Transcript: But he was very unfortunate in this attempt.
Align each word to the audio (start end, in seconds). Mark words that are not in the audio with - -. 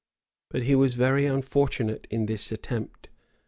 But 0.49 0.63
he 0.63 0.73
was 0.73 0.95
very 0.95 1.27
unfortunate 1.27 2.07
in 2.09 2.25
this 2.25 2.51
attempt. 2.51 3.09